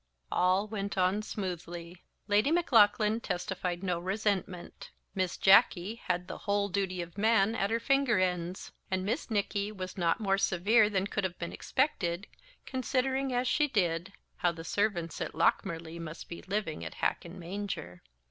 [0.31, 2.01] All went on smoothly.
[2.27, 4.89] Lady Maclaughlan testified no resentment.
[5.13, 9.29] Miss Jacky had the "The Whole Duty of Man" at her finger ends; and Miss
[9.29, 12.25] Nicky was not more severe than could have been expected,
[12.65, 17.39] considering, as she did, how the servants at Lochmarlie must be living at hack and
[17.39, 18.01] manger.